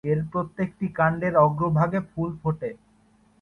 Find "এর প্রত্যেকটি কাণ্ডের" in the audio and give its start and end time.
0.11-1.33